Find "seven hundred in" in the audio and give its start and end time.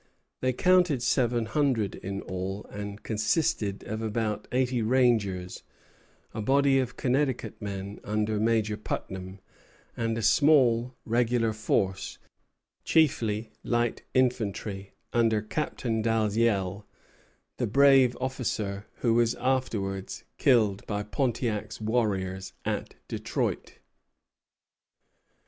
1.03-2.21